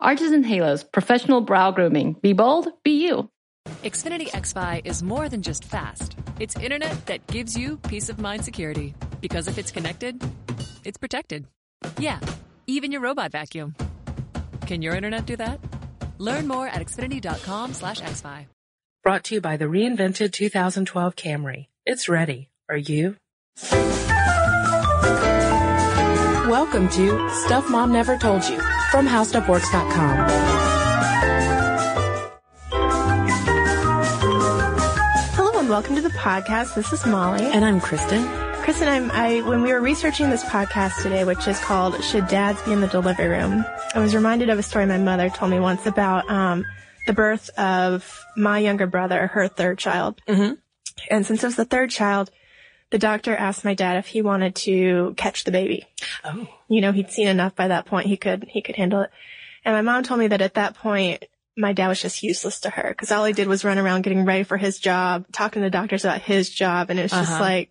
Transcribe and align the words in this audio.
Arches 0.00 0.30
and 0.30 0.46
Halos, 0.46 0.84
professional 0.84 1.40
brow 1.40 1.72
grooming. 1.72 2.12
Be 2.22 2.32
bold, 2.32 2.68
be 2.84 3.04
you. 3.04 3.28
Xfinity 3.82 4.28
XFi 4.28 4.82
is 4.84 5.02
more 5.02 5.28
than 5.28 5.42
just 5.42 5.64
fast. 5.64 6.16
It's 6.38 6.56
internet 6.56 7.06
that 7.06 7.26
gives 7.26 7.56
you 7.56 7.78
peace 7.78 8.08
of 8.08 8.20
mind 8.20 8.44
security. 8.44 8.94
Because 9.20 9.48
if 9.48 9.58
it's 9.58 9.72
connected, 9.72 10.22
it's 10.84 10.98
protected. 10.98 11.46
Yeah, 11.98 12.20
even 12.66 12.92
your 12.92 13.00
robot 13.00 13.32
vacuum. 13.32 13.74
Can 14.66 14.82
your 14.82 14.94
internet 14.94 15.26
do 15.26 15.36
that? 15.36 15.58
Learn 16.18 16.46
more 16.46 16.68
at 16.68 16.80
xfinity.com 16.80 17.74
slash 17.74 18.00
xfi. 18.00 18.46
Brought 19.02 19.24
to 19.24 19.34
you 19.34 19.40
by 19.40 19.56
the 19.56 19.64
reinvented 19.64 20.32
2012 20.32 21.16
Camry. 21.16 21.66
It's 21.84 22.08
ready. 22.08 22.50
Are 22.68 22.76
you? 22.76 23.16
Welcome 26.48 26.88
to 26.92 27.28
Stuff 27.44 27.68
Mom 27.68 27.92
Never 27.92 28.16
Told 28.16 28.42
You 28.48 28.58
from 28.90 29.06
HowStuffWorks.com. 29.06 30.28
Hello 35.34 35.60
and 35.60 35.68
welcome 35.68 35.94
to 35.96 36.00
the 36.00 36.08
podcast. 36.08 36.74
This 36.74 36.90
is 36.90 37.04
Molly. 37.04 37.44
And 37.44 37.66
I'm 37.66 37.82
Cristen. 37.82 38.26
Cristen, 38.62 38.88
I'm, 38.88 39.10
I, 39.10 39.42
when 39.42 39.60
we 39.60 39.74
were 39.74 39.80
researching 39.82 40.30
this 40.30 40.42
podcast 40.42 41.02
today, 41.02 41.22
which 41.24 41.46
is 41.46 41.60
called 41.60 42.02
Should 42.02 42.28
Dads 42.28 42.62
Be 42.62 42.72
in 42.72 42.80
the 42.80 42.88
Delivery 42.88 43.28
Room, 43.28 43.62
I 43.94 43.98
was 43.98 44.14
reminded 44.14 44.48
of 44.48 44.58
a 44.58 44.62
story 44.62 44.86
my 44.86 44.96
mother 44.96 45.28
told 45.28 45.50
me 45.50 45.60
once 45.60 45.84
about, 45.84 46.30
um, 46.30 46.64
the 47.06 47.12
birth 47.12 47.50
of 47.58 48.24
my 48.38 48.58
younger 48.58 48.86
brother, 48.86 49.26
her 49.26 49.48
third 49.48 49.76
child. 49.76 50.22
Mm-hmm. 50.26 50.54
And 51.10 51.26
since 51.26 51.42
it 51.42 51.46
was 51.46 51.56
the 51.56 51.66
third 51.66 51.90
child, 51.90 52.30
the 52.90 52.98
doctor 52.98 53.34
asked 53.36 53.64
my 53.64 53.74
dad 53.74 53.98
if 53.98 54.06
he 54.06 54.22
wanted 54.22 54.54
to 54.56 55.14
catch 55.16 55.44
the 55.44 55.50
baby. 55.50 55.84
Oh. 56.24 56.48
You 56.68 56.80
know, 56.80 56.92
he'd 56.92 57.10
seen 57.10 57.28
enough 57.28 57.54
by 57.54 57.68
that 57.68 57.86
point. 57.86 58.06
He 58.06 58.16
could, 58.16 58.44
he 58.48 58.62
could 58.62 58.76
handle 58.76 59.02
it. 59.02 59.10
And 59.64 59.74
my 59.74 59.82
mom 59.82 60.02
told 60.02 60.20
me 60.20 60.28
that 60.28 60.40
at 60.40 60.54
that 60.54 60.74
point, 60.74 61.24
my 61.56 61.72
dad 61.72 61.88
was 61.88 62.00
just 62.00 62.22
useless 62.22 62.60
to 62.60 62.70
her 62.70 62.88
because 62.90 63.10
all 63.10 63.24
he 63.24 63.32
did 63.32 63.48
was 63.48 63.64
run 63.64 63.78
around 63.78 64.02
getting 64.02 64.24
ready 64.24 64.44
for 64.44 64.56
his 64.56 64.78
job, 64.78 65.26
talking 65.32 65.60
to 65.62 65.70
doctors 65.70 66.04
about 66.04 66.22
his 66.22 66.48
job. 66.48 66.88
And 66.88 66.98
it 66.98 67.02
was 67.02 67.10
just 67.10 67.32
Uh-huh. 67.32 67.42
like, 67.42 67.70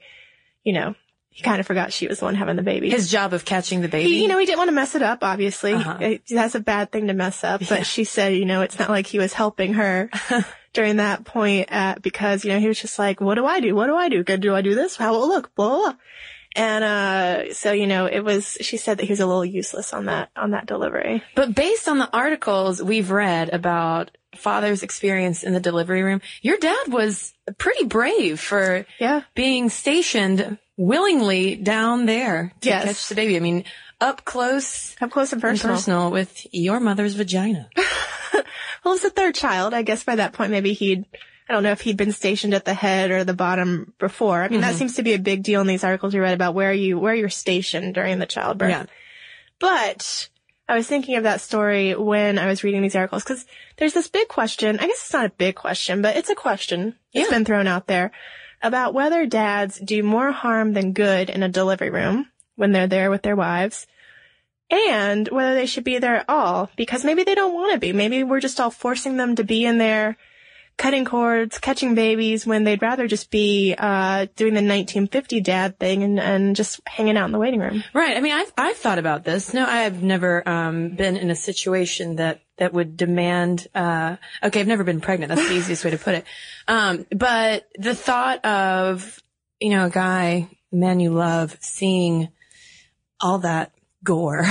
you 0.64 0.74
know, 0.74 0.94
he 1.38 1.44
kind 1.44 1.60
of 1.60 1.68
forgot 1.68 1.94
she 1.94 2.08
was 2.08 2.18
the 2.18 2.26
one 2.26 2.34
having 2.34 2.56
the 2.56 2.64
baby. 2.64 2.90
His 2.90 3.12
job 3.12 3.32
of 3.32 3.46
catching 3.46 3.82
the 3.82 3.88
baby. 3.88 4.10
He, 4.10 4.22
you 4.24 4.28
know, 4.28 4.40
he 4.40 4.48
didn't 4.48 4.58
want 4.58 4.70
to 4.70 4.74
mess 4.76 4.96
it 4.96 5.04
up, 5.04 5.20
obviously. 5.24 5.74
Uh-huh. 5.74 5.98
It- 6.02 6.24
That's 6.28 6.56
a 6.56 6.60
bad 6.60 6.92
thing 6.92 7.06
to 7.10 7.14
mess 7.14 7.44
up. 7.44 7.60
But 7.60 7.70
Yeah. 7.70 7.84
she 7.84 8.06
said, 8.06 8.34
you 8.34 8.46
know, 8.46 8.62
it's 8.64 8.80
not 8.80 8.90
like 8.90 9.06
he 9.06 9.20
was 9.20 9.34
helping 9.34 9.76
her 9.76 10.10
during 10.74 10.96
that 10.96 11.26
point 11.26 11.68
at, 11.72 12.02
because, 12.02 12.44
you 12.44 12.52
know, 12.52 12.60
he 12.60 12.68
was 12.68 12.82
just 12.82 12.98
like, 12.98 13.22
what 13.22 13.36
do 13.36 13.46
I 13.46 13.60
do? 13.60 13.76
What 13.76 13.86
do 13.86 13.96
I 13.96 14.10
do? 14.10 14.24
Good, 14.24 14.42
Do 14.42 14.56
I 14.56 14.64
do 14.64 14.74
this? 14.74 14.96
How 14.96 15.12
will 15.14 15.26
it 15.26 15.28
look? 15.28 15.54
Blah, 15.54 15.68
blah, 15.70 15.78
blah. 15.92 15.94
And, 16.56 16.84
uh, 16.84 17.54
so, 17.54 17.72
you 17.72 17.86
know, 17.86 18.08
it 18.08 18.22
was, 18.22 18.58
she 18.62 18.78
said 18.78 18.98
that 18.98 19.04
he 19.06 19.12
was 19.12 19.20
a 19.20 19.28
little 19.28 19.46
useless 19.46 19.94
on 19.94 20.06
that, 20.06 20.30
on 20.36 20.52
that 20.52 20.66
delivery. 20.66 21.22
But 21.36 21.54
based 21.54 21.88
on 21.88 22.00
the 22.00 22.10
articles 22.12 22.82
we've 22.82 23.12
read 23.12 23.50
about 23.54 24.10
father's 24.36 24.82
experience 24.82 25.44
in 25.44 25.54
the 25.54 25.60
delivery 25.60 26.02
room, 26.02 26.22
your 26.42 26.58
dad 26.58 26.88
was 26.88 27.32
pretty 27.60 27.86
brave 27.86 28.40
for 28.40 28.88
Yeah. 29.00 29.22
being 29.36 29.70
stationed 29.70 30.58
willingly 30.78 31.56
down 31.56 32.06
there 32.06 32.54
to 32.62 32.70
Yes. 32.70 32.84
catch 32.86 33.10
the 33.10 33.16
baby. 33.16 33.36
I 33.36 33.40
mean, 33.40 33.66
up 34.00 34.24
close 34.24 34.96
Up 35.02 35.10
close 35.10 35.34
and 35.34 35.44
and 35.44 35.52
personal. 35.52 35.76
personal 35.76 36.12
with 36.12 36.46
your 36.52 36.80
mother's 36.80 37.16
vagina. 37.16 37.70
Well, 38.88 38.96
it's 38.96 39.04
a 39.04 39.10
third 39.10 39.36
child. 39.36 39.74
I 39.74 39.82
guess 39.82 40.06
by 40.06 40.16
that 40.16 40.32
point, 40.32 40.52
maybe 40.52 40.72
he'd, 40.72 41.04
I 41.50 41.54
don't 41.54 41.64
know 41.64 41.74
if 41.74 41.82
he'd 41.82 41.98
been 41.98 42.14
stationed 42.14 42.54
at 42.54 42.64
the 42.64 42.74
head 42.74 43.12
or 43.12 43.26
the 43.26 43.34
bottom 43.34 43.94
before. 44.00 44.42
I 44.42 44.48
mean, 44.48 44.62
that 44.62 44.70
mm-hmm. 44.70 44.78
seems 44.78 44.96
to 44.96 45.04
be 45.04 45.14
a 45.14 45.20
big 45.20 45.44
deal 45.44 45.60
in 45.60 45.68
these 45.68 45.84
articles 45.84 46.14
we 46.14 46.22
read 46.22 46.34
about 46.34 46.54
where 46.54 46.72
you, 46.72 46.98
where 46.98 47.14
you're 47.14 47.28
stationed 47.28 47.96
during 47.96 48.18
the 48.20 48.26
childbirth. 48.26 48.70
Yeah. 48.70 48.86
But 49.60 50.30
I 50.70 50.76
was 50.78 50.88
thinking 50.88 51.16
of 51.16 51.24
that 51.24 51.42
story 51.42 51.96
when 51.96 52.40
I 52.40 52.48
was 52.48 52.64
reading 52.64 52.82
these 52.82 52.96
articles 52.96 53.26
because 53.26 53.46
there's 53.76 53.94
this 53.94 54.08
big 54.08 54.30
question. 54.30 54.80
I 54.80 54.88
guess 54.88 55.02
it's 55.02 55.14
not 55.14 55.26
a 55.26 55.32
big 55.32 55.56
question, 55.56 56.02
but 56.02 56.16
it's 56.16 56.30
a 56.30 56.36
question 56.36 56.96
Yeah. 57.12 57.24
It's 57.24 57.32
been 57.32 57.44
thrown 57.44 57.68
out 57.68 57.88
there 57.88 58.14
about 58.62 58.94
whether 58.94 59.26
dads 59.26 59.80
do 59.80 60.04
more 60.04 60.32
harm 60.32 60.74
than 60.74 60.94
good 60.94 61.30
in 61.30 61.44
a 61.44 61.50
delivery 61.50 61.90
room 61.90 62.30
when 62.56 62.72
they're 62.72 62.88
there 62.88 63.10
with 63.10 63.22
their 63.22 63.36
wives 63.36 63.88
and 64.70 65.28
whether 65.30 65.54
they 65.54 65.66
should 65.66 65.84
be 65.84 65.98
there 65.98 66.18
at 66.18 66.30
all 66.30 66.70
because 66.76 67.06
maybe 67.06 67.24
they 67.24 67.36
don't 67.36 67.54
want 67.54 67.74
to 67.74 67.80
be. 67.80 67.94
Maybe 67.94 68.24
we're 68.24 68.40
just 68.40 68.60
all 68.60 68.72
forcing 68.72 69.18
them 69.18 69.36
to 69.36 69.44
be 69.44 69.66
in 69.66 69.78
there 69.78 70.18
cutting 70.78 71.06
cords, 71.06 71.58
catching 71.58 71.96
babies 71.96 72.46
when 72.46 72.64
they'd 72.64 72.82
rather 72.82 73.08
just 73.08 73.32
be 73.32 73.74
uh, 73.78 74.28
doing 74.36 74.54
the 74.54 74.62
1950 74.62 75.42
dad 75.42 75.80
thing 75.80 76.04
and, 76.04 76.20
and 76.20 76.56
just 76.56 76.80
hanging 76.86 77.18
out 77.18 77.26
in 77.26 77.32
the 77.32 77.40
waiting 77.40 77.60
room. 77.60 77.84
Right. 77.94 78.16
I 78.16 78.22
mean, 78.22 78.34
I've, 78.34 78.54
I've 78.58 78.78
thought 78.78 79.00
about 79.00 79.24
this. 79.24 79.54
No, 79.54 79.66
I've 79.66 80.04
never, 80.04 80.48
um, 80.48 80.96
been 80.96 81.18
in 81.18 81.32
a 81.32 81.36
situation 81.36 82.18
that, 82.18 82.42
that 82.58 82.74
would 82.74 82.96
demand, 82.96 83.68
uh, 83.74 84.18
okay, 84.44 84.60
I've 84.60 84.68
never 84.68 84.84
been 84.84 85.02
pregnant. 85.02 85.30
That's 85.30 85.48
the 85.48 85.56
easiest 85.56 85.84
way 85.84 85.92
to 85.92 85.98
put 85.98 86.16
it. 86.16 86.26
Um, 86.68 87.06
but 87.12 87.68
the 87.78 87.96
thought 87.96 88.46
of, 88.46 89.22
you 89.60 89.72
know, 89.72 89.88
a 89.88 89.90
guy, 89.90 90.50
man 90.72 91.00
you 91.00 91.12
love, 91.12 91.58
seeing 91.60 92.30
all 93.20 93.40
that 93.40 93.72
gore, 94.04 94.46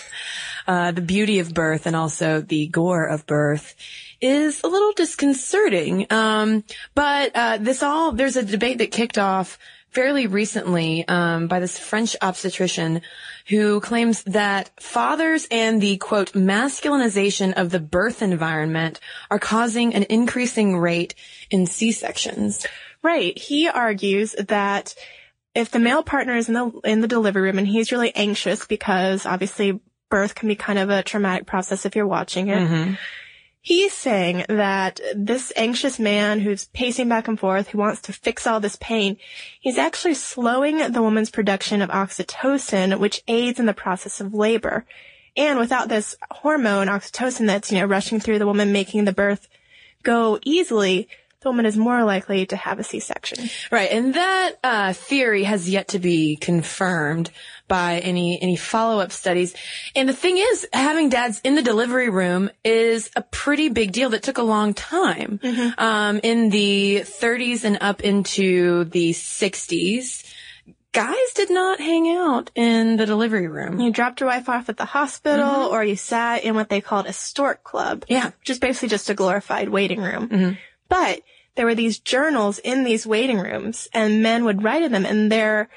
uh, 0.66 0.92
the 0.92 1.02
beauty 1.02 1.40
of 1.40 1.52
birth 1.52 1.86
and 1.86 1.94
also 1.94 2.40
the 2.40 2.68
gore 2.68 3.04
of 3.04 3.26
birth 3.26 3.74
is 4.20 4.60
a 4.62 4.68
little 4.68 4.92
disconcerting. 4.92 6.06
Um, 6.10 6.64
but, 6.94 7.32
uh, 7.34 7.58
this 7.58 7.82
all, 7.82 8.12
there's 8.12 8.36
a 8.36 8.42
debate 8.44 8.78
that 8.78 8.90
kicked 8.90 9.18
off 9.18 9.58
fairly 9.90 10.26
recently, 10.26 11.06
um, 11.08 11.48
by 11.48 11.60
this 11.60 11.78
French 11.78 12.14
obstetrician 12.20 13.00
who 13.48 13.80
claims 13.80 14.22
that 14.24 14.70
fathers 14.80 15.48
and 15.50 15.80
the 15.80 15.96
quote, 15.96 16.32
masculinization 16.32 17.54
of 17.54 17.70
the 17.70 17.80
birth 17.80 18.20
environment 18.20 19.00
are 19.30 19.38
causing 19.38 19.94
an 19.94 20.04
increasing 20.10 20.76
rate 20.76 21.14
in 21.50 21.66
C-sections. 21.66 22.66
Right. 23.02 23.36
He 23.38 23.68
argues 23.68 24.32
that 24.32 24.94
if 25.54 25.70
the 25.70 25.78
male 25.78 26.02
partner 26.02 26.36
is 26.36 26.48
in 26.48 26.54
the 26.54 26.70
in 26.84 27.00
the 27.00 27.08
delivery 27.08 27.42
room 27.42 27.58
and 27.58 27.66
he's 27.66 27.90
really 27.90 28.14
anxious 28.14 28.66
because 28.66 29.24
obviously 29.24 29.80
birth 30.10 30.34
can 30.34 30.48
be 30.48 30.54
kind 30.54 30.78
of 30.78 30.90
a 30.90 31.02
traumatic 31.02 31.46
process 31.46 31.86
if 31.86 31.96
you're 31.96 32.06
watching 32.06 32.48
it. 32.48 32.98
He's 33.68 33.92
saying 33.92 34.46
that 34.48 34.98
this 35.14 35.52
anxious 35.54 35.98
man 35.98 36.40
who's 36.40 36.68
pacing 36.68 37.10
back 37.10 37.28
and 37.28 37.38
forth, 37.38 37.68
who 37.68 37.76
wants 37.76 38.00
to 38.00 38.14
fix 38.14 38.46
all 38.46 38.60
this 38.60 38.76
pain, 38.76 39.18
he's 39.60 39.76
actually 39.76 40.14
slowing 40.14 40.78
the 40.90 41.02
woman's 41.02 41.30
production 41.30 41.82
of 41.82 41.90
oxytocin, 41.90 42.98
which 42.98 43.22
aids 43.28 43.60
in 43.60 43.66
the 43.66 43.74
process 43.74 44.22
of 44.22 44.32
labor. 44.32 44.86
And 45.36 45.58
without 45.58 45.90
this 45.90 46.16
hormone, 46.30 46.86
oxytocin, 46.86 47.46
that's, 47.46 47.70
you 47.70 47.78
know, 47.78 47.84
rushing 47.84 48.20
through 48.20 48.38
the 48.38 48.46
woman, 48.46 48.72
making 48.72 49.04
the 49.04 49.12
birth 49.12 49.48
go 50.02 50.38
easily, 50.46 51.06
the 51.40 51.48
woman 51.48 51.66
is 51.66 51.76
more 51.76 52.02
likely 52.02 52.46
to 52.46 52.56
have 52.56 52.80
a 52.80 52.84
C-section. 52.84 53.48
Right, 53.70 53.90
and 53.92 54.14
that 54.14 54.52
uh, 54.64 54.92
theory 54.92 55.44
has 55.44 55.70
yet 55.70 55.88
to 55.88 55.98
be 55.98 56.36
confirmed 56.36 57.30
by 57.68 58.00
any 58.00 58.40
any 58.42 58.56
follow 58.56 59.00
up 59.00 59.12
studies. 59.12 59.54
And 59.94 60.08
the 60.08 60.14
thing 60.14 60.36
is, 60.38 60.66
having 60.72 61.10
dads 61.10 61.40
in 61.44 61.54
the 61.54 61.62
delivery 61.62 62.08
room 62.08 62.50
is 62.64 63.10
a 63.14 63.22
pretty 63.22 63.68
big 63.68 63.92
deal 63.92 64.10
that 64.10 64.22
took 64.22 64.38
a 64.38 64.42
long 64.42 64.74
time. 64.74 65.38
Um, 65.78 66.20
in 66.22 66.50
the 66.50 67.02
30s 67.04 67.64
and 67.64 67.78
up 67.80 68.00
into 68.00 68.84
the 68.84 69.10
60s, 69.10 70.24
guys 70.92 71.32
did 71.34 71.50
not 71.50 71.78
hang 71.80 72.08
out 72.16 72.50
in 72.54 72.96
the 72.96 73.06
delivery 73.06 73.46
room. 73.46 73.80
You 73.80 73.92
dropped 73.92 74.20
your 74.20 74.28
wife 74.28 74.48
off 74.48 74.68
at 74.68 74.76
the 74.76 74.84
hospital 74.84 75.66
or 75.66 75.84
you 75.84 75.96
sat 75.96 76.42
in 76.44 76.54
what 76.54 76.68
they 76.68 76.80
called 76.80 77.06
a 77.06 77.12
stork 77.12 77.62
club. 77.62 78.04
Yeah. 78.08 78.30
Which 78.40 78.50
is 78.50 78.58
basically 78.58 78.88
just 78.88 79.10
a 79.10 79.14
glorified 79.14 79.68
waiting 79.68 80.00
room. 80.00 80.56
But 80.88 81.20
there 81.54 81.66
were 81.66 81.74
these 81.74 81.98
journals 81.98 82.58
in 82.58 82.84
these 82.84 83.06
waiting 83.06 83.38
rooms 83.38 83.88
and 83.92 84.22
men 84.22 84.44
would 84.44 84.62
write 84.62 84.82
in 84.82 84.92
them 84.92 85.04
and 85.04 85.30
their 85.30 85.68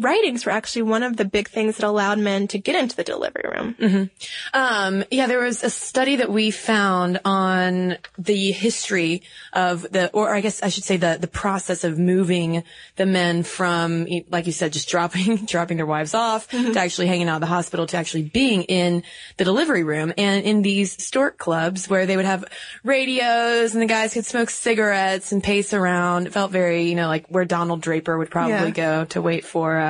writings 0.00 0.44
were 0.46 0.52
actually 0.52 0.82
one 0.82 1.02
of 1.02 1.16
the 1.16 1.24
big 1.24 1.48
things 1.48 1.76
that 1.76 1.86
allowed 1.86 2.18
men 2.18 2.48
to 2.48 2.58
get 2.58 2.74
into 2.74 2.96
the 2.96 3.04
delivery 3.04 3.44
room. 3.54 4.10
Um, 4.52 5.04
yeah, 5.10 5.26
there 5.26 5.40
was 5.40 5.62
a 5.62 5.70
study 5.70 6.16
that 6.16 6.30
we 6.30 6.50
found 6.50 7.20
on 7.24 7.98
the 8.18 8.50
history 8.52 9.22
of 9.52 9.82
the, 9.90 10.10
or 10.12 10.34
I 10.34 10.40
guess 10.40 10.62
I 10.62 10.68
should 10.68 10.84
say 10.84 10.96
the, 10.96 11.18
the 11.20 11.26
process 11.28 11.84
of 11.84 11.98
moving 11.98 12.62
the 12.96 13.06
men 13.06 13.42
from, 13.42 14.06
like 14.30 14.46
you 14.46 14.52
said, 14.52 14.72
just 14.72 14.88
dropping, 14.88 15.36
dropping 15.46 15.76
their 15.76 15.86
wives 15.86 16.14
off 16.14 16.48
to 16.48 16.78
actually 16.78 17.06
hanging 17.06 17.28
out 17.28 17.36
at 17.36 17.40
the 17.40 17.46
hospital 17.46 17.86
to 17.86 17.96
actually 17.96 18.22
being 18.22 18.62
in 18.64 19.02
the 19.36 19.44
delivery 19.44 19.84
room 19.84 20.12
and 20.16 20.44
in 20.44 20.62
these 20.62 21.02
stork 21.02 21.38
clubs 21.38 21.88
where 21.88 22.06
they 22.06 22.16
would 22.16 22.26
have 22.26 22.44
radios 22.84 23.74
and 23.74 23.82
the 23.82 23.86
guys 23.86 24.14
could 24.14 24.24
smoke 24.26 24.50
cigarettes 24.50 25.32
and 25.32 25.42
pace 25.42 25.72
around. 25.74 26.26
It 26.26 26.32
felt 26.32 26.50
very, 26.50 26.84
you 26.84 26.94
know, 26.94 27.06
like 27.08 27.26
where 27.28 27.44
Donald 27.44 27.80
Draper 27.82 28.16
would 28.18 28.30
probably 28.30 28.50
Yeah. 28.52 28.70
go 28.70 29.04
to 29.06 29.22
wait 29.22 29.44
for, 29.44 29.76
uh, 29.78 29.89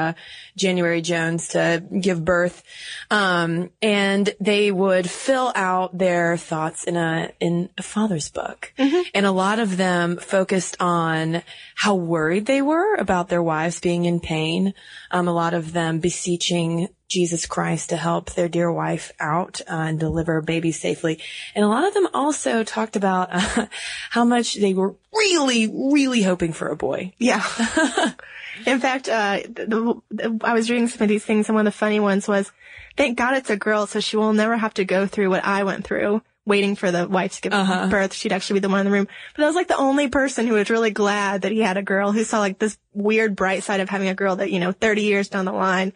January 0.56 1.02
Jones 1.02 1.48
to 1.48 1.82
give 2.00 2.24
birth. 2.24 2.62
Um, 3.10 3.70
and 3.82 4.34
they 4.40 4.70
would 4.70 5.08
fill 5.08 5.52
out 5.54 5.96
their 5.96 6.36
thoughts 6.36 6.84
in 6.84 6.96
a, 6.96 7.30
in 7.40 7.70
a 7.78 7.82
father's 7.82 8.30
book. 8.30 8.72
And 9.14 9.26
a 9.26 9.32
lot 9.32 9.58
of 9.58 9.76
them 9.76 10.16
focused 10.16 10.76
on 10.80 11.42
how 11.74 11.94
worried 11.94 12.46
they 12.46 12.62
were 12.62 12.94
about 12.96 13.28
their 13.28 13.42
wives 13.42 13.80
being 13.80 14.04
in 14.04 14.20
pain. 14.20 14.74
Um, 15.10 15.28
a 15.28 15.32
lot 15.32 15.54
of 15.54 15.72
them 15.72 15.98
beseeching 16.00 16.88
Jesus 17.10 17.44
Christ 17.44 17.90
to 17.90 17.96
help 17.96 18.30
their 18.30 18.48
dear 18.48 18.72
wife 18.72 19.12
out 19.20 19.60
uh, 19.62 19.74
and 19.74 20.00
deliver 20.00 20.40
baby 20.40 20.72
safely. 20.72 21.18
And 21.54 21.64
a 21.64 21.68
lot 21.68 21.86
of 21.86 21.92
them 21.92 22.08
also 22.14 22.62
talked 22.64 22.96
about 22.96 23.28
uh, 23.32 23.66
how 24.10 24.24
much 24.24 24.54
they 24.54 24.72
were 24.72 24.94
really, 25.14 25.66
really 25.66 26.22
hoping 26.22 26.52
for 26.52 26.68
a 26.68 26.76
boy. 26.76 27.12
Yeah. 27.18 27.44
In 28.66 28.80
fact, 28.80 29.08
uh, 29.08 29.40
the, 29.44 30.00
the, 30.10 30.40
I 30.42 30.54
was 30.54 30.70
reading 30.70 30.88
some 30.88 31.02
of 31.02 31.08
these 31.08 31.24
things 31.24 31.48
and 31.48 31.56
one 31.56 31.66
of 31.66 31.72
the 31.72 31.78
funny 31.78 32.00
ones 32.00 32.28
was, 32.28 32.50
thank 32.96 33.18
God 33.18 33.34
it's 33.34 33.50
a 33.50 33.56
girl 33.56 33.86
so 33.86 34.00
she 34.00 34.16
will 34.16 34.32
never 34.32 34.56
have 34.56 34.74
to 34.74 34.84
go 34.84 35.06
through 35.06 35.30
what 35.30 35.44
I 35.44 35.64
went 35.64 35.84
through 35.84 36.22
waiting 36.46 36.74
for 36.74 36.90
the 36.90 37.06
wife 37.06 37.34
to 37.36 37.42
give 37.42 37.52
birth. 37.90 38.12
She'd 38.12 38.32
actually 38.32 38.60
be 38.60 38.60
the 38.60 38.68
one 38.68 38.80
in 38.80 38.86
the 38.86 38.92
room. 38.92 39.08
But 39.36 39.44
I 39.44 39.46
was 39.46 39.54
like 39.54 39.68
the 39.68 39.76
only 39.76 40.08
person 40.08 40.46
who 40.46 40.54
was 40.54 40.70
really 40.70 40.90
glad 40.90 41.42
that 41.42 41.52
he 41.52 41.60
had 41.60 41.76
a 41.76 41.82
girl 41.82 42.12
who 42.12 42.24
saw 42.24 42.40
like 42.40 42.58
this 42.58 42.78
weird 42.92 43.36
bright 43.36 43.62
side 43.62 43.80
of 43.80 43.88
having 43.88 44.08
a 44.08 44.14
girl 44.14 44.36
that, 44.36 44.50
you 44.50 44.58
know, 44.58 44.72
30 44.72 45.02
years 45.02 45.28
down 45.28 45.44
the 45.44 45.52
line, 45.52 45.92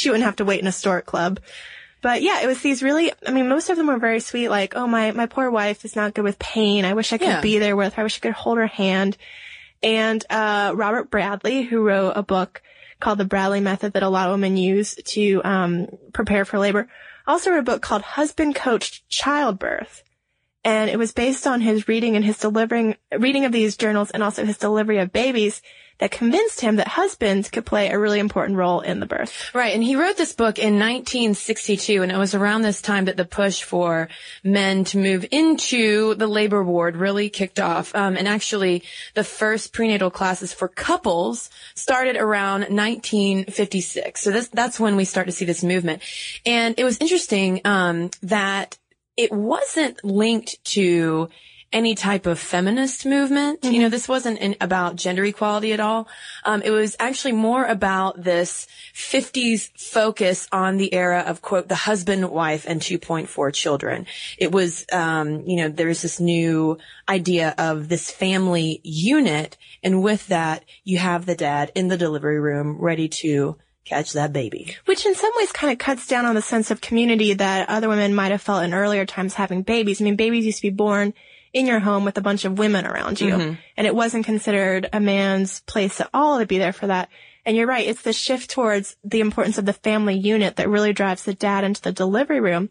she 0.00 0.08
wouldn't 0.10 0.24
have 0.24 0.36
to 0.36 0.44
wait 0.44 0.60
in 0.60 0.66
a 0.66 0.72
stork 0.72 1.06
club. 1.06 1.40
But 2.02 2.22
yeah, 2.22 2.40
it 2.42 2.46
was 2.46 2.60
these 2.62 2.82
really, 2.82 3.12
I 3.26 3.30
mean, 3.30 3.48
most 3.48 3.68
of 3.68 3.76
them 3.76 3.86
were 3.88 3.98
very 3.98 4.20
sweet. 4.20 4.48
Like, 4.48 4.74
oh, 4.74 4.86
my, 4.86 5.10
my 5.12 5.26
poor 5.26 5.50
wife 5.50 5.84
is 5.84 5.94
not 5.94 6.14
good 6.14 6.24
with 6.24 6.38
pain. 6.38 6.86
I 6.86 6.94
wish 6.94 7.12
I 7.12 7.18
could 7.18 7.26
Yeah. 7.28 7.40
be 7.42 7.58
there 7.58 7.76
with 7.76 7.94
her. 7.94 8.00
I 8.00 8.04
wish 8.04 8.16
I 8.16 8.20
could 8.20 8.32
hold 8.32 8.56
her 8.56 8.66
hand. 8.66 9.18
And, 9.82 10.24
uh, 10.30 10.72
Robert 10.74 11.10
Bradley, 11.10 11.62
who 11.62 11.82
wrote 11.82 12.12
a 12.16 12.22
book 12.22 12.62
called 13.00 13.18
The 13.18 13.24
Bradley 13.26 13.60
Method 13.60 13.92
that 13.92 14.02
a 14.02 14.08
lot 14.08 14.28
of 14.28 14.32
women 14.32 14.56
use 14.56 14.94
to, 14.94 15.42
um, 15.44 15.88
prepare 16.14 16.44
for 16.46 16.58
labor, 16.58 16.88
also 17.26 17.50
wrote 17.50 17.60
a 17.60 17.62
book 17.62 17.82
called 17.82 18.02
Husband 18.02 18.54
Coached 18.54 19.06
Childbirth. 19.10 20.02
And 20.64 20.90
it 20.90 20.98
was 20.98 21.12
based 21.12 21.46
on 21.46 21.60
his 21.60 21.88
reading 21.88 22.16
and 22.16 22.24
his 22.24 22.38
delivering, 22.38 22.96
reading 23.18 23.44
of 23.44 23.52
these 23.52 23.76
journals 23.76 24.10
and 24.10 24.22
also 24.22 24.44
his 24.44 24.58
delivery 24.58 24.98
of 24.98 25.12
babies 25.12 25.60
that 26.00 26.10
convinced 26.10 26.60
him 26.60 26.76
that 26.76 26.88
husbands 26.88 27.50
could 27.50 27.64
play 27.64 27.90
a 27.90 27.98
really 27.98 28.18
important 28.18 28.58
role 28.58 28.80
in 28.80 29.00
the 29.00 29.06
birth. 29.06 29.50
Right. 29.54 29.74
And 29.74 29.84
he 29.84 29.96
wrote 29.96 30.16
this 30.16 30.32
book 30.32 30.58
in 30.58 30.78
1962. 30.78 32.02
And 32.02 32.10
it 32.10 32.16
was 32.16 32.34
around 32.34 32.62
this 32.62 32.82
time 32.82 33.04
that 33.04 33.16
the 33.16 33.24
push 33.24 33.62
for 33.62 34.08
men 34.42 34.84
to 34.84 34.98
move 34.98 35.26
into 35.30 36.14
the 36.14 36.26
labor 36.26 36.64
ward 36.64 36.96
really 36.96 37.28
kicked 37.28 37.60
off. 37.60 37.94
Um, 37.94 38.16
and 38.16 38.26
actually 38.26 38.82
the 39.14 39.24
first 39.24 39.72
prenatal 39.72 40.10
classes 40.10 40.52
for 40.52 40.68
couples 40.68 41.50
started 41.74 42.16
around 42.16 42.62
1956. 42.62 44.20
So 44.20 44.30
this, 44.30 44.48
that's 44.48 44.80
when 44.80 44.96
we 44.96 45.04
start 45.04 45.26
to 45.26 45.32
see 45.32 45.44
this 45.44 45.62
movement. 45.62 46.02
And 46.46 46.74
it 46.78 46.84
was 46.84 46.98
interesting, 46.98 47.60
um, 47.64 48.10
that 48.22 48.78
it 49.16 49.30
wasn't 49.30 50.02
linked 50.02 50.64
to 50.64 51.28
any 51.72 51.94
type 51.94 52.26
of 52.26 52.38
feminist 52.38 53.06
movement. 53.06 53.64
You 53.64 53.80
know, 53.82 53.88
this 53.88 54.08
wasn't 54.08 54.40
in, 54.40 54.56
about 54.60 54.96
gender 54.96 55.24
equality 55.24 55.72
at 55.72 55.80
all. 55.80 56.08
Um, 56.44 56.62
it 56.62 56.70
was 56.70 56.96
actually 56.98 57.32
more 57.32 57.64
about 57.64 58.22
this 58.22 58.66
50s 58.94 59.70
focus 59.78 60.48
on 60.50 60.78
the 60.78 60.92
era 60.92 61.20
of 61.20 61.42
quote, 61.42 61.68
the 61.68 61.76
husband, 61.76 62.28
wife, 62.30 62.64
and 62.66 62.80
2.4 62.80 63.52
children. 63.52 64.06
It 64.36 64.50
was, 64.50 64.84
um, 64.92 65.42
you 65.46 65.56
know, 65.56 65.68
there's 65.68 66.02
this 66.02 66.18
new 66.18 66.78
idea 67.08 67.54
of 67.56 67.88
this 67.88 68.10
family 68.10 68.80
unit. 68.82 69.56
And 69.82 70.02
with 70.02 70.26
that, 70.26 70.64
you 70.82 70.98
have 70.98 71.24
the 71.24 71.36
dad 71.36 71.70
in 71.76 71.88
the 71.88 71.96
delivery 71.96 72.40
room 72.40 72.78
ready 72.80 73.08
to 73.08 73.56
catch 73.84 74.12
that 74.12 74.32
baby. 74.32 74.76
Which 74.86 75.06
in 75.06 75.14
some 75.14 75.32
ways 75.36 75.52
kind 75.52 75.72
of 75.72 75.78
cuts 75.78 76.06
down 76.06 76.24
on 76.24 76.34
the 76.34 76.42
sense 76.42 76.70
of 76.70 76.80
community 76.80 77.34
that 77.34 77.68
other 77.68 77.88
women 77.88 78.14
might 78.14 78.32
have 78.32 78.42
felt 78.42 78.64
in 78.64 78.74
earlier 78.74 79.06
times 79.06 79.34
having 79.34 79.62
babies. 79.62 80.00
I 80.00 80.04
mean, 80.04 80.16
babies 80.16 80.44
used 80.44 80.58
to 80.58 80.62
be 80.62 80.70
born 80.70 81.14
in 81.52 81.66
your 81.66 81.80
home 81.80 82.04
with 82.04 82.18
a 82.18 82.22
bunch 82.22 82.44
of 82.44 82.58
women 82.58 82.86
around 82.86 83.20
you. 83.20 83.32
Mm-hmm. 83.32 83.54
And 83.76 83.86
it 83.86 83.94
wasn't 83.94 84.24
considered 84.24 84.88
a 84.92 85.00
man's 85.00 85.60
place 85.60 86.00
at 86.00 86.10
all 86.14 86.38
to 86.38 86.46
be 86.46 86.58
there 86.58 86.72
for 86.72 86.86
that. 86.86 87.08
And 87.44 87.56
you're 87.56 87.66
right. 87.66 87.88
It's 87.88 88.02
the 88.02 88.12
shift 88.12 88.50
towards 88.50 88.96
the 89.02 89.20
importance 89.20 89.58
of 89.58 89.66
the 89.66 89.72
family 89.72 90.16
unit 90.16 90.56
that 90.56 90.68
really 90.68 90.92
drives 90.92 91.24
the 91.24 91.34
dad 91.34 91.64
into 91.64 91.82
the 91.82 91.92
delivery 91.92 92.40
room. 92.40 92.68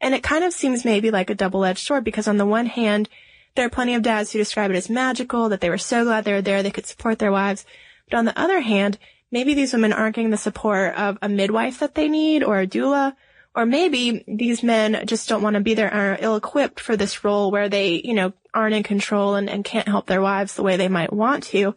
And 0.00 0.14
it 0.14 0.22
kind 0.22 0.44
of 0.44 0.52
seems 0.52 0.84
maybe 0.84 1.10
like 1.10 1.30
a 1.30 1.34
double-edged 1.34 1.84
sword 1.84 2.04
because 2.04 2.28
on 2.28 2.36
the 2.36 2.46
one 2.46 2.66
hand, 2.66 3.08
there 3.54 3.66
are 3.66 3.70
plenty 3.70 3.94
of 3.94 4.02
dads 4.02 4.30
who 4.30 4.38
describe 4.38 4.70
it 4.70 4.76
as 4.76 4.90
magical, 4.90 5.48
that 5.48 5.60
they 5.60 5.70
were 5.70 5.78
so 5.78 6.04
glad 6.04 6.24
they 6.24 6.34
were 6.34 6.42
there, 6.42 6.62
they 6.62 6.70
could 6.70 6.86
support 6.86 7.18
their 7.18 7.32
wives. 7.32 7.64
But 8.08 8.18
on 8.18 8.26
the 8.26 8.38
other 8.38 8.60
hand, 8.60 8.98
maybe 9.32 9.54
these 9.54 9.72
women 9.72 9.92
aren't 9.92 10.14
getting 10.14 10.30
the 10.30 10.36
support 10.36 10.94
of 10.94 11.18
a 11.22 11.28
midwife 11.28 11.78
that 11.80 11.94
they 11.94 12.08
need 12.08 12.42
or 12.42 12.60
a 12.60 12.66
doula. 12.66 13.16
Or 13.56 13.64
maybe 13.64 14.22
these 14.28 14.62
men 14.62 15.06
just 15.06 15.30
don't 15.30 15.40
want 15.40 15.54
to 15.54 15.60
be 15.60 15.72
there 15.72 15.88
and 15.88 15.98
are 15.98 16.18
ill-equipped 16.20 16.78
for 16.78 16.94
this 16.94 17.24
role 17.24 17.50
where 17.50 17.70
they, 17.70 18.02
you 18.04 18.12
know, 18.12 18.34
aren't 18.52 18.74
in 18.74 18.82
control 18.82 19.34
and, 19.34 19.48
and 19.48 19.64
can't 19.64 19.88
help 19.88 20.06
their 20.06 20.20
wives 20.20 20.54
the 20.54 20.62
way 20.62 20.76
they 20.76 20.88
might 20.88 21.10
want 21.10 21.44
to. 21.44 21.74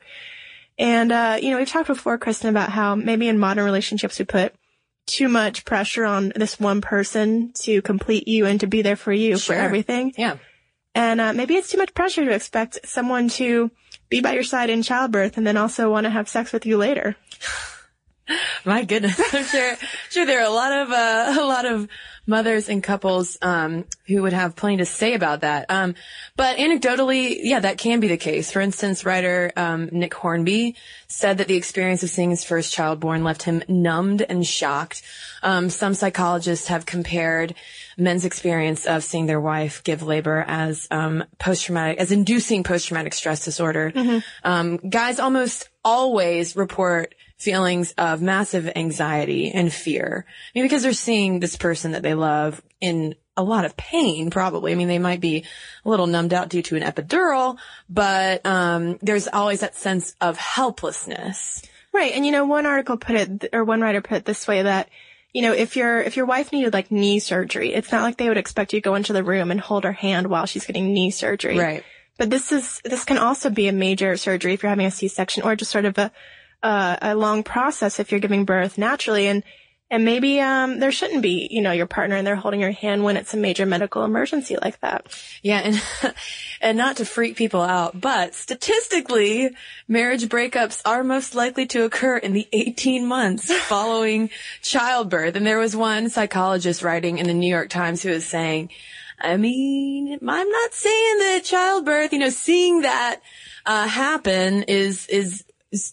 And, 0.78 1.10
uh, 1.10 1.38
you 1.42 1.52
know, 1.52 1.58
we've 1.58 1.70
talked 1.70 1.88
before, 1.88 2.18
Cristen, 2.18 2.50
about 2.50 2.70
how 2.70 2.96
maybe 2.96 3.30
in 3.30 3.40
modern 3.40 3.64
relationships 3.64 4.20
we 4.20 4.26
put 4.26 4.54
too 5.06 5.30
much 5.30 5.64
pressure 5.64 6.04
on 6.04 6.34
this 6.36 6.60
one 6.60 6.82
person 6.82 7.54
to 7.62 7.82
complete 7.82 8.28
you 8.28 8.46
and 8.46 8.60
to 8.60 8.68
be 8.68 8.82
there 8.82 8.98
for 8.98 9.14
you 9.14 9.38
Sure. 9.38 9.56
for 9.56 9.62
everything. 9.62 10.14
Yeah. 10.18 10.36
And 10.94 11.22
uh, 11.22 11.32
maybe 11.32 11.56
it's 11.56 11.72
too 11.72 11.78
much 11.78 11.94
pressure 11.94 12.26
to 12.26 12.32
expect 12.32 12.80
someone 12.84 13.30
to 13.30 13.72
be 14.10 14.20
by 14.20 14.34
your 14.34 14.44
side 14.44 14.70
in 14.70 14.84
childbirth 14.84 15.38
and 15.38 15.48
then 15.48 15.56
also 15.56 15.90
want 15.90 16.04
to 16.04 16.10
have 16.10 16.28
sex 16.28 16.52
with 16.52 16.66
you 16.66 16.76
later. 16.76 17.16
My 18.66 18.84
goodness, 18.84 19.20
I'm 19.34 19.44
sure, 19.44 19.76
sure 20.10 20.26
there 20.26 20.40
are 20.40 20.48
a 20.48 20.54
lot 20.54 20.74
of, 20.74 20.92
uh, 20.92 21.38
a 21.42 21.46
lot 21.46 21.66
of 21.66 21.88
mothers 22.28 22.70
and 22.70 22.84
couples, 22.84 23.38
um, 23.42 23.86
who 24.06 24.22
would 24.22 24.34
have 24.34 24.56
plenty 24.56 24.78
to 24.78 24.86
say 24.86 25.16
about 25.16 25.42
that. 25.42 25.66
Um, 25.70 25.96
but 26.36 26.58
anecdotally, 26.58 27.40
yeah, 27.42 27.60
that 27.62 27.80
can 27.80 28.00
be 28.00 28.08
the 28.08 28.18
case. 28.18 28.52
For 28.52 28.62
instance, 28.62 29.04
writer, 29.04 29.52
um, 29.56 29.90
Nick 29.92 30.14
Hornby 30.14 30.76
said 31.08 31.40
that 31.40 31.48
the 31.48 31.56
experience 31.56 32.04
of 32.04 32.10
seeing 32.12 32.30
his 32.30 32.44
first 32.44 32.72
child 32.72 33.00
born 33.00 33.24
left 33.24 33.44
him 33.44 33.64
numbed 33.68 34.22
and 34.22 34.46
shocked. 34.46 35.02
Um, 35.42 35.72
some 35.72 35.96
psychologists 35.96 36.68
have 36.68 36.86
compared 36.86 37.56
men's 37.98 38.26
experience 38.26 38.86
of 38.86 39.04
seeing 39.04 39.26
their 39.26 39.42
wife 39.42 39.84
give 39.84 40.04
labor 40.04 40.46
as, 40.48 40.88
um, 40.92 41.24
post-traumatic, 41.40 41.98
as 41.98 42.12
inducing 42.12 42.64
post-traumatic 42.64 43.14
stress 43.14 43.44
disorder. 43.44 43.92
Um, 44.44 44.78
guys 44.78 45.20
almost 45.20 45.70
always 45.84 46.56
report 46.56 47.16
feelings 47.40 47.94
of 47.98 48.22
massive 48.22 48.70
anxiety 48.76 49.50
and 49.50 49.72
fear. 49.72 50.26
I 50.28 50.60
mean, 50.60 50.66
because 50.66 50.84
they're 50.84 50.94
seeing 50.94 51.40
this 51.40 51.56
person 51.56 51.94
that 51.94 52.04
they 52.04 52.14
love 52.14 52.62
in 52.82 53.16
a 53.38 53.44
lot 53.44 53.64
of 53.64 53.78
pain, 53.78 54.30
probably. 54.30 54.74
I 54.74 54.76
mean, 54.76 54.90
they 54.90 55.00
might 55.00 55.22
be 55.22 55.46
a 55.86 55.90
little 55.90 56.08
numbed 56.08 56.34
out 56.34 56.50
due 56.50 56.62
to 56.64 56.76
an 56.76 56.84
epidural, 56.84 57.58
but, 57.90 58.46
um, 58.46 59.00
there's 59.02 59.30
always 59.30 59.62
that 59.62 59.76
sense 59.76 60.14
of 60.20 60.38
helplessness. 60.38 61.62
Right. 61.94 62.12
And 62.12 62.26
you 62.26 62.34
know, 62.34 62.46
one 62.46 62.66
article 62.66 62.98
put 62.98 63.16
it, 63.16 63.50
or 63.54 63.64
one 63.64 63.80
writer 63.80 64.02
put 64.02 64.18
it 64.18 64.26
this 64.26 64.46
way 64.46 64.64
that, 64.64 64.90
you 65.34 65.42
know, 65.42 65.54
if 65.54 65.78
your, 65.78 66.02
if 66.02 66.18
your 66.18 66.26
wife 66.26 66.52
needed 66.52 66.74
like 66.74 66.92
knee 66.92 67.20
surgery, 67.20 67.74
it's 67.74 67.92
not 67.92 68.04
like 68.04 68.18
they 68.18 68.28
would 68.28 68.38
expect 68.38 68.74
you 68.74 68.82
to 68.82 68.84
go 68.84 68.96
into 68.96 69.14
the 69.14 69.24
room 69.24 69.50
and 69.50 69.62
hold 69.62 69.86
her 69.86 69.94
hand 69.94 70.28
while 70.28 70.46
she's 70.46 70.66
getting 70.66 70.94
knee 70.94 71.12
surgery. 71.12 71.58
Right. 71.58 71.84
But 72.18 72.30
this 72.30 72.52
is, 72.52 72.82
this 72.84 73.06
can 73.06 73.18
also 73.18 73.50
be 73.50 73.70
a 73.70 73.72
major 73.72 74.18
surgery 74.18 74.54
if 74.54 74.62
you're 74.62 74.70
having 74.70 74.88
a 74.88 74.92
C-section 74.92 75.44
or 75.44 75.56
just 75.56 75.72
sort 75.72 75.86
of 75.86 75.98
a, 75.98 76.12
uh, 76.64 76.98
a 77.02 77.16
long 77.16 77.44
process 77.44 78.00
if 78.00 78.12
you're 78.12 78.20
giving 78.20 78.46
birth 78.46 78.78
naturally. 78.78 79.28
And, 79.28 79.44
and 79.92 80.06
maybe, 80.06 80.40
um, 80.40 80.80
there 80.80 80.92
shouldn't 80.92 81.24
be, 81.24 81.48
you 81.50 81.62
know, 81.62 81.72
your 81.72 81.88
partner 81.88 82.16
and 82.16 82.28
they're 82.28 82.36
holding 82.36 82.60
your 82.60 82.72
hand 82.72 83.04
when 83.04 83.18
it's 83.18 83.34
a 83.34 83.38
major 83.38 83.66
medical 83.66 84.04
emergency 84.04 84.56
like 84.62 84.80
that. 84.82 85.08
Yeah, 85.42 85.60
and 85.60 85.82
and 86.62 86.78
not 86.78 86.98
to 86.98 87.06
freak 87.06 87.36
people 87.36 87.62
out, 87.62 88.00
but 88.00 88.36
statistically, 88.36 89.50
marriage 89.88 90.26
breakups 90.26 90.82
are 90.86 91.04
most 91.04 91.34
likely 91.34 91.66
to 91.68 91.86
occur 91.86 92.18
in 92.18 92.34
the 92.34 92.48
18 92.54 93.08
months 93.08 93.52
following 93.62 94.30
childbirth. 94.62 95.36
And 95.36 95.46
there 95.46 95.58
was 95.58 95.76
one 95.76 96.10
psychologist 96.10 96.84
writing 96.84 97.18
in 97.18 97.26
the 97.26 97.34
New 97.34 97.50
York 97.50 97.70
Times 97.70 98.04
who 98.04 98.12
was 98.12 98.28
saying, 98.28 98.70
I 99.20 99.38
mean, 99.38 100.20
I'm 100.22 100.50
not 100.50 100.74
saying 100.74 101.18
that 101.20 101.42
childbirth, 101.44 102.14
you 102.14 102.20
know, 102.20 102.30
seeing 102.30 102.82
that 102.82 103.22
uh, 103.66 103.88
happen 103.88 104.64
is 104.64 105.08
is 105.08 105.44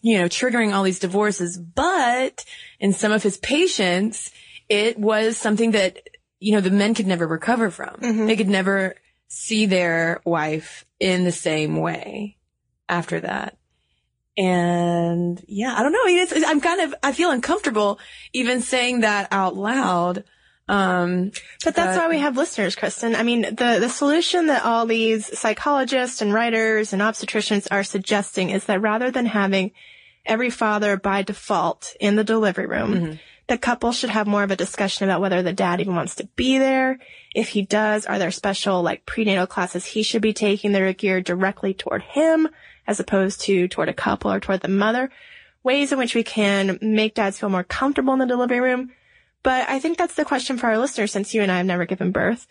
you 0.02 0.18
know, 0.18 0.26
triggering 0.26 0.74
all 0.74 0.82
these 0.82 0.98
divorces. 0.98 1.58
But 1.58 2.44
in 2.80 2.92
some 2.92 3.12
of 3.12 3.22
his 3.22 3.36
patients, 3.36 4.30
it 4.68 4.98
was 4.98 5.36
something 5.36 5.72
that, 5.72 5.98
you 6.40 6.52
know, 6.52 6.60
the 6.60 6.70
men 6.70 6.94
could 6.94 7.06
never 7.06 7.26
recover 7.26 7.70
from. 7.70 7.96
Mm-hmm. 7.96 8.26
They 8.26 8.36
could 8.36 8.48
never 8.48 8.96
see 9.28 9.66
their 9.66 10.20
wife 10.24 10.84
in 11.00 11.24
the 11.24 11.32
same 11.32 11.76
way 11.76 12.36
after 12.88 13.20
that. 13.20 13.56
And 14.38 15.42
yeah, 15.48 15.74
I 15.76 15.82
don't 15.82 15.92
know. 15.92 16.48
I'm 16.48 16.60
kind 16.60 16.82
of, 16.82 16.94
I 17.02 17.12
feel 17.12 17.30
uncomfortable 17.30 17.98
even 18.32 18.60
saying 18.60 19.00
that 19.00 19.28
out 19.30 19.56
loud. 19.56 20.24
Um, 20.68 21.30
But 21.64 21.76
that's 21.76 21.96
why 21.96 22.08
we 22.08 22.18
have 22.18 22.36
listeners, 22.36 22.74
Cristen. 22.74 23.14
I 23.14 23.22
mean, 23.22 23.42
the, 23.42 23.78
the 23.80 23.88
solution 23.88 24.46
that 24.48 24.64
all 24.64 24.84
these 24.86 25.38
psychologists 25.38 26.20
and 26.20 26.34
writers 26.34 26.92
and 26.92 27.00
obstetricians 27.02 27.68
are 27.70 27.84
suggesting 27.84 28.50
is 28.50 28.64
that 28.64 28.80
rather 28.82 29.10
than 29.10 29.26
having 29.26 29.70
every 30.24 30.50
father 30.50 30.96
by 30.96 31.22
default 31.22 31.94
in 32.00 32.16
the 32.16 32.24
delivery 32.24 32.66
room, 32.66 33.20
the 33.46 33.56
couple 33.58 33.92
should 33.92 34.10
have 34.10 34.26
more 34.26 34.42
of 34.42 34.50
a 34.50 34.56
discussion 34.56 35.08
about 35.08 35.20
whether 35.20 35.40
the 35.40 35.52
dad 35.52 35.80
even 35.80 35.94
wants 35.94 36.16
to 36.16 36.26
be 36.34 36.58
there. 36.58 36.98
If 37.32 37.50
he 37.50 37.62
does, 37.62 38.04
are 38.06 38.18
there 38.18 38.32
special 38.32 38.82
like 38.82 39.06
prenatal 39.06 39.46
classes 39.46 39.84
he 39.84 40.02
should 40.02 40.22
be 40.22 40.32
taking 40.32 40.72
that 40.72 40.82
are 40.82 40.92
geared 40.92 41.24
directly 41.24 41.74
toward 41.74 42.02
him 42.02 42.48
as 42.88 42.98
opposed 42.98 43.42
to 43.42 43.68
toward 43.68 43.88
a 43.88 43.94
couple 43.94 44.32
or 44.32 44.40
toward 44.40 44.62
the 44.62 44.68
mother? 44.68 45.10
Ways 45.62 45.92
in 45.92 45.98
which 45.98 46.16
we 46.16 46.24
can 46.24 46.78
make 46.82 47.14
dads 47.14 47.38
feel 47.38 47.48
more 47.48 47.62
comfortable 47.62 48.12
in 48.14 48.18
the 48.18 48.26
delivery 48.26 48.58
room. 48.60 48.90
But 49.42 49.68
I 49.68 49.78
think 49.78 49.96
that's 49.96 50.14
the 50.14 50.24
question 50.24 50.58
for 50.58 50.66
our 50.66 50.78
listeners 50.78 51.12
since 51.12 51.32
you 51.32 51.42
and 51.42 51.52
I 51.52 51.58
have 51.58 51.66
never 51.66 51.86
given 51.86 52.10
birth. 52.10 52.46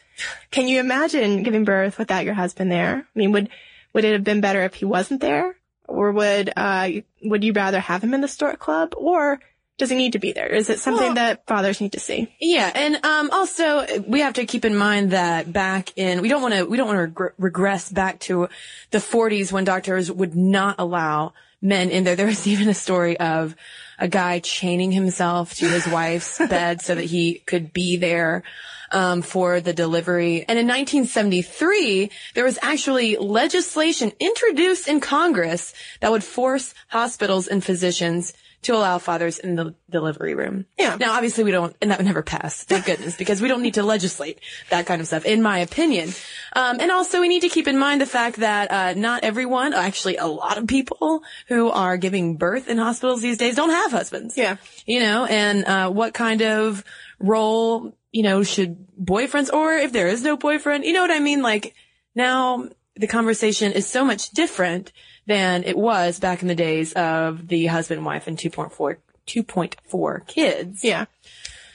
Can 0.52 0.68
you 0.68 0.80
imagine 0.80 1.44
giving 1.44 1.66
birth 1.66 1.98
without 1.98 2.24
your 2.24 2.34
husband 2.36 2.72
there? 2.72 3.06
I 3.14 3.20
mean, 3.20 3.32
would, 3.34 3.50
would 3.94 4.06
it 4.06 4.14
have 4.14 4.24
been 4.24 4.42
better 4.42 4.62
if 4.64 4.76
he 4.76 4.86
wasn't 4.86 5.22
there? 5.22 5.58
Or 5.88 6.12
would, 6.12 6.52
uh, 6.56 6.90
would 7.24 7.44
you 7.44 7.52
rather 7.54 7.80
have 7.80 8.04
him 8.04 8.14
in 8.14 8.22
the 8.22 8.28
Stork 8.28 8.60
Club? 8.60 8.94
Or 8.96 9.40
does 9.78 9.90
he 9.90 9.98
need 9.98 10.14
to 10.14 10.20
be 10.20 10.32
there? 10.32 10.48
Is 10.48 10.70
it 10.70 10.80
something 10.80 11.08
Well- 11.08 11.16
that 11.16 11.46
fathers 11.48 11.82
need 11.82 11.92
to 11.94 12.00
see? 12.00 12.34
Yeah, 12.40 12.72
and 12.74 13.04
um, 13.06 13.30
also 13.32 13.86
we 14.08 14.22
have 14.22 14.36
to 14.36 14.46
keep 14.46 14.64
in 14.64 14.76
mind 14.76 15.12
that 15.12 15.52
back 15.52 15.92
in 15.98 16.22
we 16.22 16.30
don't 16.30 16.42
want 16.42 16.54
to 16.54 16.64
we 16.64 16.78
don't 16.78 16.88
want 16.88 17.14
to 17.14 17.22
regr- 17.24 17.34
regress 17.38 17.92
back 17.92 18.20
to 18.22 18.48
the 18.92 19.00
40s 19.00 19.52
when 19.52 19.66
doctors 19.66 20.10
would 20.10 20.34
not 20.36 20.76
allow 20.80 21.34
men 21.62 21.90
in 21.90 22.04
there. 22.04 22.16
There 22.16 22.26
was 22.26 22.48
even 22.54 22.70
a 22.70 22.74
story 22.74 23.20
of 23.20 23.56
a 23.98 24.08
guy 24.08 24.40
chaining 24.40 24.92
himself 24.92 25.54
to 25.56 25.68
his 25.68 25.88
wife's 25.88 26.38
bed 26.50 26.82
so 26.82 26.96
that 26.96 27.06
he 27.06 27.36
could 27.46 27.72
be 27.74 27.98
there 27.98 28.44
um, 28.92 29.22
for 29.22 29.60
the 29.60 29.74
delivery. 29.74 30.46
And 30.48 30.60
in 30.60 30.68
1973, 30.68 32.12
there 32.34 32.44
was 32.44 32.60
actually 32.62 33.18
legislation 33.18 34.12
introduced 34.20 34.88
in 34.88 35.00
Congress 35.00 35.74
that 36.02 36.12
would 36.12 36.24
force 36.24 36.74
hospitals 36.90 37.48
and 37.48 37.64
physicians 37.64 38.34
to 38.66 38.76
allow 38.76 38.98
fathers 38.98 39.38
in 39.38 39.56
the 39.56 39.76
delivery 39.90 40.34
room. 40.34 40.66
Yeah. 40.78 40.98
Now, 41.00 41.14
obviously 41.14 41.44
we 41.44 41.52
don't, 41.52 41.76
and 41.82 41.92
that 41.92 42.00
would 42.00 42.06
never 42.06 42.24
pass, 42.24 42.64
thank 42.64 42.86
goodness, 42.88 43.16
because 43.16 43.42
we 43.42 43.48
don't 43.48 43.62
need 43.62 43.76
to 43.76 43.84
legislate 43.84 44.40
that 44.70 44.86
kind 44.86 45.02
of 45.02 45.08
stuff, 45.08 45.26
in 45.26 45.42
my 45.42 45.60
opinion. 45.60 46.10
Um, 46.56 46.80
and 46.80 46.92
also 46.92 47.22
we 47.22 47.28
need 47.28 47.42
to 47.42 47.50
keep 47.50 47.68
in 47.68 47.78
mind 47.78 48.02
the 48.02 48.08
fact 48.08 48.38
that, 48.38 48.72
uh, 48.72 48.94
not 48.96 49.24
everyone, 49.24 49.74
actually 49.74 50.18
a 50.18 50.26
lot 50.26 50.58
of 50.58 50.68
people 50.68 51.22
who 51.48 51.70
are 51.70 51.98
giving 51.98 52.38
birth 52.38 52.68
in 52.68 52.78
hospitals 52.78 53.22
these 53.22 53.38
days 53.38 53.56
don't 53.56 53.70
have 53.70 53.92
husbands. 53.92 54.36
Yeah. 54.36 54.58
You 54.86 55.00
know, 55.00 55.26
and, 55.26 55.66
uh, 55.66 55.90
what 55.92 56.14
kind 56.14 56.42
of 56.42 56.84
role, 57.20 57.96
you 58.12 58.24
know, 58.24 58.42
should 58.42 58.78
boyfriends, 59.00 59.54
or 59.54 59.74
if 59.74 59.92
there 59.92 60.08
is 60.08 60.24
no 60.24 60.38
boyfriend, 60.38 60.86
you 60.86 60.94
know 60.94 61.02
what 61.02 61.12
I 61.12 61.20
mean? 61.20 61.44
Like, 61.44 61.76
now 62.16 62.70
the 62.96 63.08
conversation 63.08 63.74
is 63.74 63.86
so 63.86 64.04
much 64.06 64.32
different 64.32 64.92
than 65.28 65.64
it 65.64 65.78
was 65.78 66.20
back 66.20 66.42
in 66.42 66.48
the 66.48 66.56
days 66.56 66.94
of 66.94 67.48
the 67.48 67.66
husband, 67.66 68.06
wife, 68.06 68.28
and 68.28 68.38
2.4, 68.38 68.98
2.4 69.28 70.28
kids. 70.28 70.84
Yeah. 70.84 71.06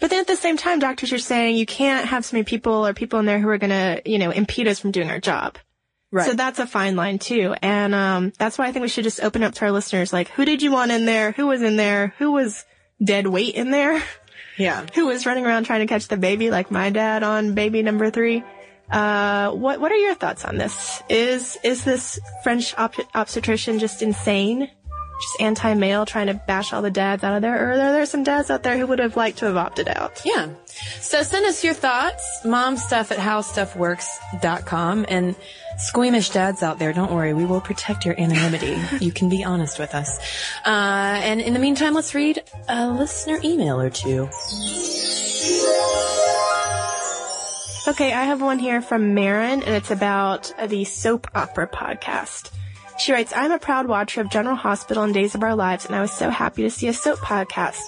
But 0.01 0.11
then 0.11 0.21
at 0.21 0.27
the 0.27 0.37
same 0.37 0.57
time, 0.57 0.79
doctors 0.79 1.13
are 1.13 1.19
saying 1.19 1.57
you 1.57 1.67
can't 1.67 2.07
have 2.07 2.25
so 2.25 2.37
many 2.37 2.45
people 2.45 2.87
or 2.87 2.95
people 2.95 3.19
in 3.19 3.27
there 3.27 3.39
who 3.39 3.49
are 3.49 3.59
going 3.59 3.71
to, 3.71 4.03
you 4.07 4.19
know, 4.19 4.31
impede 4.31 4.67
us 4.67 4.81
from 4.81 4.93
doing 4.93 5.11
our 5.11 5.21
job. 5.21 5.59
Right. 6.11 6.27
So 6.27 6.35
that's 6.35 6.59
a 6.59 6.67
fine 6.67 6.97
line 6.97 7.19
too. 7.19 7.55
And, 7.61 7.95
um, 7.95 8.33
that's 8.39 8.59
why 8.59 8.67
I 8.67 8.73
think 8.73 8.83
we 8.83 8.89
should 8.89 9.05
just 9.05 9.21
open 9.23 9.43
up 9.43 9.55
to 9.55 9.67
our 9.67 9.73
listeners. 9.73 10.13
Like, 10.13 10.29
who 10.29 10.45
did 10.45 10.63
you 10.63 10.73
want 10.73 10.91
in 10.91 11.05
there? 11.05 11.33
Who 11.33 11.47
was 11.47 11.63
in 11.63 11.77
there? 11.77 12.15
Who 12.19 12.33
was 12.33 12.65
dead 13.03 13.27
weight 13.27 13.55
in 13.55 13.71
there? 13.71 14.03
yeah. 14.57 14.87
Who 14.95 15.07
was 15.07 15.27
running 15.27 15.47
around 15.47 15.65
trying 15.65 15.81
to 15.81 15.87
catch 15.87 16.09
the 16.09 16.17
baby 16.17 16.51
like 16.51 16.71
my 16.71 16.91
dad 16.91 17.23
on 17.23 17.55
baby 17.55 17.83
number 17.83 18.11
three? 18.11 18.43
Uh, 18.91 19.51
what, 19.53 19.81
what 19.81 19.93
are 19.93 19.97
your 19.97 20.15
thoughts 20.15 20.45
on 20.45 20.57
this? 20.57 21.03
Is, 21.09 21.59
is 21.63 21.85
this 21.85 22.19
French 22.43 22.77
op- 22.77 22.95
obstetrician 23.15 23.79
just 23.79 24.03
insane? 24.03 24.71
Just 25.21 25.41
anti-male 25.41 26.07
trying 26.07 26.29
to 26.29 26.35
bash 26.35 26.73
all 26.73 26.81
the 26.81 26.91
dads 26.91 27.23
out 27.23 27.35
of 27.37 27.43
there? 27.43 27.69
Or 27.69 27.73
are 27.73 27.77
there 27.77 28.07
some 28.07 28.25
dads 28.25 28.51
out 28.51 28.63
there 28.63 28.79
who 28.79 28.87
would 28.87 29.01
have 29.01 29.17
liked 29.17 29.39
to 29.39 29.45
have 29.47 29.57
opted 29.57 29.87
out? 29.87 30.23
Yeah. 30.25 30.49
So 31.01 31.23
send 31.23 31.45
us 31.45 31.63
your 31.63 31.75
thoughts, 31.75 32.41
momstuff 32.43 33.11
at 33.11 33.19
howstuffworks.com 33.19 35.05
and 35.09 35.37
squeamish 35.77 36.31
dads 36.31 36.63
out 36.63 36.79
there, 36.79 36.93
don't 36.93 37.13
worry, 37.13 37.35
we 37.35 37.45
will 37.45 37.61
protect 37.61 38.07
your 38.07 38.19
anonymity. 38.19 38.79
you 39.05 39.13
can 39.13 39.29
be 39.29 39.45
honest 39.45 39.79
with 39.79 39.95
us. 39.95 40.19
Uh, 40.65 41.21
and 41.23 41.41
in 41.41 41.53
the 41.53 41.61
meantime, 41.61 41.93
let's 41.93 42.15
read 42.15 42.43
a 42.69 42.89
listener 42.89 43.39
email 43.45 43.79
or 43.79 43.91
two. 43.91 44.29
Okay, 47.91 48.13
I 48.13 48.23
have 48.23 48.41
one 48.41 48.61
here 48.61 48.81
from 48.81 49.15
Marin, 49.15 49.65
and 49.65 49.75
it's 49.75 49.91
about 49.91 50.55
the 50.69 50.85
soap 50.85 51.27
opera 51.35 51.67
podcast. 51.67 52.53
She 53.01 53.11
writes, 53.11 53.33
I'm 53.35 53.51
a 53.51 53.59
proud 53.59 53.89
watcher 53.89 54.21
of 54.21 54.31
General 54.31 54.55
Hospital 54.55 55.03
and 55.03 55.13
Days 55.13 55.35
of 55.35 55.43
Our 55.43 55.57
Lives, 55.57 55.87
and 55.87 55.97
I 55.97 56.01
was 56.01 56.13
so 56.13 56.31
happy 56.31 56.63
to 56.63 56.71
see 56.71 56.87
a 56.87 56.93
soap 56.93 57.19
podcast. 57.19 57.81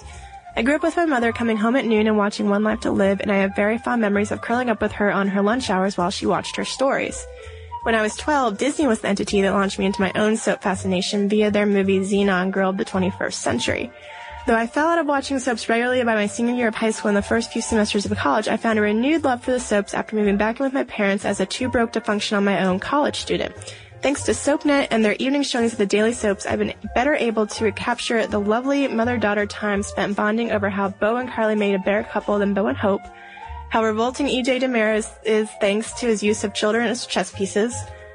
I 0.57 0.61
grew 0.61 0.75
up 0.75 0.83
with 0.83 0.97
my 0.97 1.05
mother 1.05 1.31
coming 1.31 1.55
home 1.55 1.77
at 1.77 1.85
noon 1.85 2.07
and 2.07 2.17
watching 2.17 2.49
One 2.49 2.65
Life 2.65 2.81
to 2.81 2.91
Live, 2.91 3.21
and 3.21 3.31
I 3.31 3.37
have 3.37 3.55
very 3.55 3.77
fond 3.77 4.01
memories 4.01 4.33
of 4.33 4.41
curling 4.41 4.69
up 4.69 4.81
with 4.81 4.91
her 4.91 5.09
on 5.09 5.29
her 5.29 5.41
lunch 5.41 5.69
hours 5.69 5.97
while 5.97 6.11
she 6.11 6.25
watched 6.25 6.57
her 6.57 6.65
stories. 6.65 7.25
When 7.83 7.95
I 7.95 8.01
was 8.01 8.17
12, 8.17 8.57
Disney 8.57 8.87
was 8.87 8.99
the 8.99 9.07
entity 9.07 9.41
that 9.41 9.53
launched 9.53 9.79
me 9.79 9.85
into 9.85 10.01
my 10.01 10.11
own 10.15 10.35
soap 10.35 10.63
fascination 10.63 11.29
via 11.29 11.49
their 11.49 11.65
movie 11.65 11.99
Zenon 11.99 12.51
Girl 12.51 12.71
of 12.71 12.77
the 12.77 12.83
21st 12.83 13.33
Century. 13.35 13.89
Though 14.45 14.55
I 14.55 14.67
fell 14.67 14.89
out 14.89 14.99
of 14.99 15.07
watching 15.07 15.39
soaps 15.39 15.69
regularly 15.69 16.03
by 16.03 16.15
my 16.15 16.27
senior 16.27 16.53
year 16.53 16.67
of 16.67 16.75
high 16.75 16.91
school 16.91 17.07
and 17.07 17.15
the 17.15 17.21
first 17.21 17.53
few 17.53 17.61
semesters 17.61 18.05
of 18.05 18.17
college, 18.17 18.49
I 18.49 18.57
found 18.57 18.77
a 18.77 18.81
renewed 18.81 19.23
love 19.23 19.41
for 19.41 19.51
the 19.51 19.59
soaps 19.59 19.93
after 19.93 20.17
moving 20.17 20.35
back 20.35 20.59
in 20.59 20.65
with 20.65 20.73
my 20.73 20.83
parents 20.83 21.23
as 21.23 21.39
a 21.39 21.45
too 21.45 21.69
broke 21.69 21.93
to 21.93 22.01
function 22.01 22.35
on 22.35 22.43
my 22.43 22.65
own 22.65 22.79
college 22.79 23.15
student. 23.21 23.55
Thanks 24.01 24.23
to 24.23 24.33
SoapNet 24.33 24.89
and 24.91 25.05
their 25.05 25.15
evening 25.17 25.43
showings 25.43 25.71
of 25.71 25.77
the 25.77 25.85
daily 25.85 26.11
soaps, 26.11 26.45
I've 26.45 26.59
been 26.59 26.73
better 26.93 27.15
able 27.15 27.47
to 27.47 27.63
recapture 27.63 28.27
the 28.27 28.39
lovely 28.39 28.85
mother-daughter 28.89 29.45
time 29.45 29.81
spent 29.81 30.17
bonding 30.17 30.51
over 30.51 30.69
how 30.69 30.89
Bo 30.89 31.15
and 31.15 31.29
Carly 31.31 31.55
made 31.55 31.75
a 31.75 31.79
better 31.79 32.03
couple 32.03 32.37
than 32.37 32.53
Bo 32.53 32.67
and 32.67 32.77
Hope, 32.77 33.01
how 33.69 33.81
revolting 33.81 34.27
EJ 34.27 34.61
DiMera 34.61 35.09
is 35.23 35.49
thanks 35.61 35.93
to 35.93 36.07
his 36.07 36.21
use 36.21 36.43
of 36.43 36.53
children 36.53 36.85
as 36.89 37.05
chess 37.05 37.31
pieces, 37.31 37.73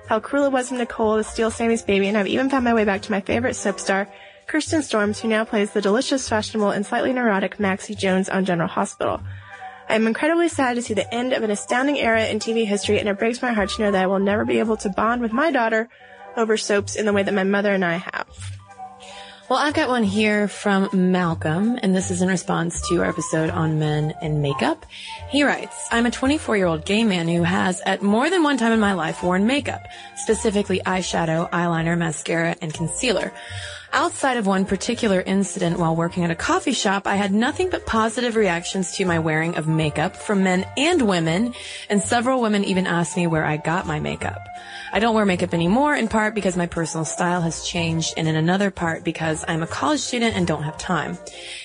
how 0.09 0.21
cruel 0.21 0.45
it 0.45 0.53
was 0.53 0.71
of 0.71 0.77
Nicole 0.77 1.17
to 1.17 1.25
steal 1.25 1.51
Sami's 1.51 1.81
baby, 1.81 2.07
and 2.07 2.19
I've 2.19 2.27
even 2.27 2.51
found 2.51 2.65
my 2.65 2.75
way 2.75 2.85
back 2.85 3.01
to 3.01 3.11
my 3.11 3.23
favorite 3.23 3.55
soap 3.55 3.81
star, 3.81 4.07
Kirsten 4.49 4.83
Storms, 4.83 5.21
who 5.21 5.29
now 5.29 5.45
plays 5.45 5.73
the 5.73 5.83
delicious, 5.83 6.27
fashionable, 6.27 6.71
and 6.71 6.85
slightly 6.85 7.13
neurotic 7.13 7.61
Maxie 7.61 7.95
Jones 7.95 8.31
on 8.31 8.47
General 8.47 8.67
Hospital. 8.67 9.21
I 9.91 9.95
am 9.95 10.07
incredibly 10.07 10.49
sad 10.49 10.75
to 10.75 10.83
see 10.83 10.95
the 10.95 11.15
end 11.15 11.35
of 11.35 11.43
an 11.43 11.51
astounding 11.51 11.99
era 11.99 12.27
in 12.27 12.39
TV 12.39 12.67
history, 12.67 12.99
and 12.99 13.11
it 13.11 13.19
breaks 13.19 13.43
my 13.43 13.53
heart 13.53 13.69
to 13.71 13.83
know 13.83 13.91
that 13.91 14.03
I 14.03 14.07
will 14.07 14.19
never 14.19 14.47
be 14.47 14.59
able 14.59 14.79
to 14.79 14.89
bond 14.89 15.21
with 15.21 15.35
my 15.35 15.51
daughter 15.51 15.91
over 16.35 16.57
soaps 16.57 16.97
in 16.97 17.05
the 17.05 17.13
way 17.13 17.23
that 17.23 17.35
my 17.35 17.45
mother 17.45 17.75
and 17.75 17.85
I 17.85 17.97
have. 17.97 18.27
Well, 19.51 19.59
I've 19.59 19.75
got 19.75 19.89
one 19.91 20.03
here 20.03 20.49
from 20.49 20.89
Malcolm, 20.93 21.79
and 21.83 21.95
this 21.95 22.11
is 22.11 22.23
in 22.23 22.29
response 22.29 22.87
to 22.89 23.03
our 23.03 23.09
episode 23.09 23.51
on 23.51 23.79
men 23.79 24.15
and 24.23 24.41
makeup. 24.41 24.87
He 25.29 25.43
writes, 25.43 25.75
I'm 25.91 26.07
a 26.07 26.11
24 26.11 26.57
year 26.57 26.67
old 26.67 26.87
gay 26.87 27.05
man 27.05 27.29
who 27.29 27.43
has, 27.43 27.83
at 27.85 28.03
more 28.03 28.31
than 28.31 28.43
one 28.43 28.57
time 28.57 28.73
in 28.73 28.81
my 28.81 28.95
life, 28.95 29.23
worn 29.23 29.47
makeup, 29.47 29.83
specifically 30.17 30.81
eyeshadow, 30.87 31.51
eyeliner, 31.51 31.97
mascara, 31.99 32.57
and 32.63 32.73
concealer. 32.73 33.33
Outside 33.93 34.37
of 34.37 34.47
one 34.47 34.67
particular 34.67 35.23
incident 35.23 35.79
while 35.79 35.97
working 35.97 36.23
at 36.23 36.31
a 36.31 36.35
coffee 36.35 36.73
shop, 36.73 37.07
I 37.07 37.17
had 37.17 37.33
nothing 37.33 37.71
but 37.71 37.87
positive 37.87 38.37
reactions 38.37 38.93
to 38.93 39.07
my 39.07 39.19
wearing 39.19 39.57
of 39.57 39.67
makeup 39.67 40.15
from 40.15 40.43
men 40.45 40.67
and 40.77 41.01
women, 41.03 41.55
and 41.89 42.03
several 42.03 42.43
women 42.43 42.65
even 42.65 42.87
asked 42.87 43.17
me 43.17 43.27
where 43.27 43.47
I 43.47 43.57
got 43.57 43.87
my 43.87 43.99
makeup. 43.99 44.47
I 44.93 44.99
don't 44.99 45.15
wear 45.15 45.25
makeup 45.25 45.55
anymore, 45.55 45.95
in 45.95 46.07
part 46.07 46.35
because 46.35 46.55
my 46.55 46.67
personal 46.67 47.07
style 47.07 47.41
has 47.41 47.67
changed, 47.67 48.13
and 48.19 48.29
in 48.29 48.37
another 48.37 48.71
part 48.71 49.05
because 49.05 49.43
I'm 49.49 49.63
a 49.63 49.67
college 49.67 50.01
student 50.01 50.37
and 50.37 50.47
don't 50.47 50.65
have 50.65 50.77
time. 50.77 51.17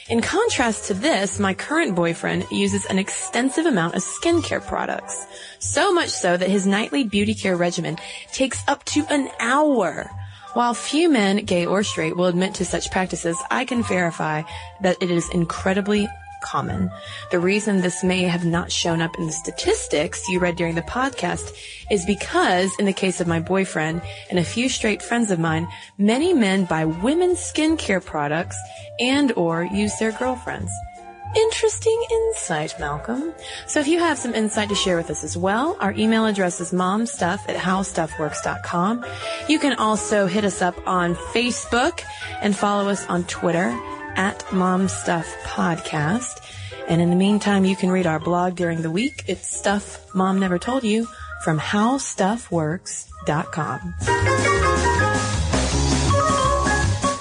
In 0.07 0.21
contrast 0.21 0.85
to 0.85 0.93
this, 0.93 1.39
my 1.39 1.53
current 1.53 1.93
boyfriend 1.93 2.47
uses 2.51 2.85
an 2.85 2.99
extensive 2.99 3.65
amount 3.65 3.95
of 3.95 4.01
skincare 4.01 4.65
products. 4.65 5.27
So 5.59 5.93
much 5.93 6.09
so 6.09 6.37
that 6.37 6.49
his 6.49 6.65
nightly 6.65 7.03
beauty 7.03 7.33
care 7.33 7.57
regimen 7.57 7.97
takes 8.31 8.63
up 8.69 8.85
to 8.85 9.05
an 9.09 9.29
hour. 9.41 10.09
While 10.53 10.75
few 10.75 11.09
men, 11.09 11.37
gay 11.45 11.65
or 11.65 11.83
straight, 11.83 12.15
will 12.15 12.27
admit 12.27 12.53
to 12.55 12.65
such 12.65 12.91
practices, 12.91 13.41
I 13.49 13.65
can 13.65 13.81
verify 13.81 14.43
that 14.81 15.01
it 15.01 15.09
is 15.09 15.27
incredibly 15.31 16.07
common. 16.43 16.91
The 17.31 17.39
reason 17.39 17.81
this 17.81 18.03
may 18.03 18.21
have 18.23 18.45
not 18.45 18.71
shown 18.71 19.01
up 19.01 19.17
in 19.17 19.25
the 19.25 19.31
statistics 19.31 20.29
you 20.29 20.39
read 20.39 20.55
during 20.55 20.75
the 20.75 20.83
podcast 20.83 21.55
is 21.89 22.05
because, 22.05 22.71
in 22.77 22.85
the 22.85 22.93
case 22.93 23.19
of 23.19 23.25
my 23.25 23.39
boyfriend 23.39 24.03
and 24.29 24.37
a 24.37 24.43
few 24.43 24.69
straight 24.69 25.01
friends 25.01 25.31
of 25.31 25.39
mine, 25.39 25.67
many 25.97 26.33
men 26.35 26.65
buy 26.65 26.85
women's 26.85 27.39
skincare 27.39 28.03
products 28.03 28.57
and 28.99 29.31
or 29.31 29.63
use 29.63 29.97
their 29.97 30.11
girlfriends. 30.11 30.71
Interesting 31.35 32.03
insight, 32.11 32.75
Malcolm. 32.79 33.33
So 33.67 33.79
if 33.79 33.87
you 33.87 33.99
have 33.99 34.17
some 34.17 34.35
insight 34.35 34.69
to 34.69 34.75
share 34.75 34.97
with 34.97 35.09
us 35.09 35.23
as 35.23 35.35
well, 35.35 35.77
our 35.79 35.93
email 35.93 36.25
address 36.25 36.61
is 36.61 36.71
momstuff 36.71 37.39
at 37.49 37.55
howstuffworks.com. 37.55 39.05
You 39.47 39.59
can 39.59 39.73
also 39.73 40.27
hit 40.27 40.45
us 40.45 40.61
up 40.61 40.75
on 40.87 41.15
Facebook 41.15 42.01
and 42.41 42.55
follow 42.55 42.89
us 42.89 43.07
on 43.07 43.23
Twitter 43.25 43.69
at 44.15 44.39
momstuffpodcast. 44.49 46.39
And 46.87 47.01
in 47.01 47.09
the 47.09 47.15
meantime, 47.15 47.65
you 47.65 47.75
can 47.75 47.89
read 47.89 48.05
our 48.05 48.19
blog 48.19 48.55
during 48.55 48.81
the 48.81 48.91
week. 48.91 49.23
It's 49.27 49.57
Stuff 49.57 50.13
Mom 50.13 50.39
Never 50.39 50.59
Told 50.59 50.83
You 50.83 51.07
from 51.43 51.59
howstuffworks.com. 51.59 54.52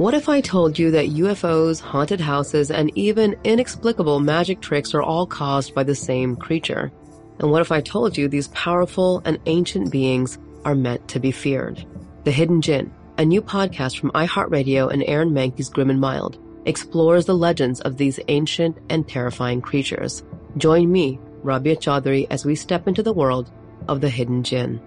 What 0.00 0.14
if 0.14 0.30
I 0.30 0.40
told 0.40 0.78
you 0.78 0.92
that 0.92 1.10
UFOs, 1.10 1.78
haunted 1.78 2.22
houses, 2.22 2.70
and 2.70 2.90
even 2.96 3.36
inexplicable 3.44 4.18
magic 4.18 4.62
tricks 4.62 4.94
are 4.94 5.02
all 5.02 5.26
caused 5.26 5.74
by 5.74 5.82
the 5.82 5.94
same 5.94 6.36
creature? 6.36 6.90
And 7.38 7.50
what 7.50 7.60
if 7.60 7.70
I 7.70 7.82
told 7.82 8.16
you 8.16 8.26
these 8.26 8.48
powerful 8.48 9.20
and 9.26 9.38
ancient 9.44 9.92
beings 9.92 10.38
are 10.64 10.74
meant 10.74 11.06
to 11.08 11.20
be 11.20 11.30
feared? 11.30 11.84
The 12.24 12.30
Hidden 12.30 12.62
Djinn, 12.62 12.90
a 13.18 13.26
new 13.26 13.42
podcast 13.42 14.00
from 14.00 14.10
iHeartRadio 14.12 14.90
and 14.90 15.04
Aaron 15.06 15.32
Mahnke's 15.32 15.68
Grim 15.68 15.90
and 15.90 16.00
Mild, 16.00 16.38
explores 16.64 17.26
the 17.26 17.36
legends 17.36 17.82
of 17.82 17.98
these 17.98 18.18
ancient 18.28 18.78
and 18.88 19.06
terrifying 19.06 19.60
creatures. 19.60 20.22
Join 20.56 20.90
me, 20.90 21.20
Rabia 21.42 21.76
Chaudry, 21.76 22.26
as 22.30 22.46
we 22.46 22.54
step 22.54 22.88
into 22.88 23.02
the 23.02 23.12
world 23.12 23.50
of 23.86 24.00
the 24.00 24.08
Hidden 24.08 24.44
Djinn. 24.44 24.80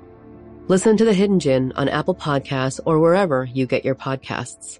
Listen 0.70 0.98
to 0.98 1.05
The 1.05 1.13
Hidden 1.13 1.38
Djinn 1.38 1.72
on 1.75 1.88
Apple 1.88 2.15
Podcasts 2.15 2.79
or 2.84 2.98
wherever 2.98 3.46
you 3.46 3.67
get 3.67 3.86
your 3.86 3.93
podcasts. 3.93 4.79